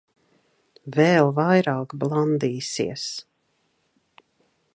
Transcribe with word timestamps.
Vēl 0.95 1.29
vairāk 1.41 1.93
blandīsies. 2.05 3.07